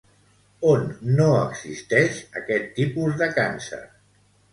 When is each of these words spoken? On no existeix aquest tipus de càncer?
On 0.69 0.85
no 1.19 1.27
existeix 1.41 2.17
aquest 2.41 2.73
tipus 2.79 3.21
de 3.21 3.29
càncer? 3.37 3.83